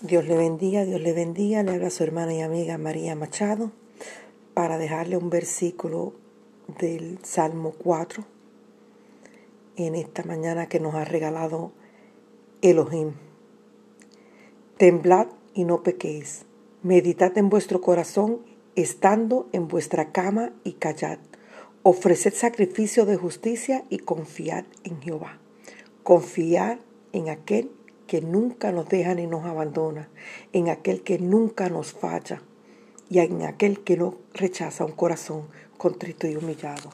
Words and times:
Dios 0.00 0.28
le 0.28 0.36
bendiga, 0.36 0.84
Dios 0.84 1.00
le 1.00 1.12
bendiga. 1.12 1.64
Le 1.64 1.72
habla 1.72 1.90
su 1.90 2.04
hermana 2.04 2.32
y 2.32 2.40
amiga 2.40 2.78
María 2.78 3.16
Machado 3.16 3.72
para 4.54 4.78
dejarle 4.78 5.16
un 5.16 5.28
versículo 5.28 6.12
del 6.78 7.18
Salmo 7.24 7.72
4 7.82 8.24
en 9.74 9.96
esta 9.96 10.22
mañana 10.22 10.68
que 10.68 10.78
nos 10.78 10.94
ha 10.94 11.04
regalado 11.04 11.72
Elohim. 12.62 13.14
Temblad 14.76 15.26
y 15.52 15.64
no 15.64 15.82
pequéis. 15.82 16.44
Meditad 16.84 17.36
en 17.36 17.48
vuestro 17.48 17.80
corazón 17.80 18.42
estando 18.76 19.48
en 19.50 19.66
vuestra 19.66 20.12
cama 20.12 20.52
y 20.62 20.74
callad. 20.74 21.18
Ofreced 21.82 22.34
sacrificio 22.34 23.04
de 23.04 23.16
justicia 23.16 23.84
y 23.90 23.98
confiad 23.98 24.64
en 24.84 25.02
Jehová. 25.02 25.40
Confiad 26.04 26.78
en 27.12 27.30
aquel 27.30 27.72
que 28.08 28.20
nunca 28.20 28.72
nos 28.72 28.88
deja 28.88 29.14
ni 29.14 29.28
nos 29.28 29.44
abandona, 29.44 30.08
en 30.52 30.68
aquel 30.68 31.02
que 31.02 31.20
nunca 31.20 31.68
nos 31.68 31.92
falla 31.92 32.42
y 33.08 33.20
en 33.20 33.42
aquel 33.42 33.84
que 33.84 33.96
no 33.96 34.16
rechaza 34.34 34.84
un 34.84 34.92
corazón 34.92 35.44
contrito 35.76 36.26
y 36.26 36.34
humillado. 36.34 36.90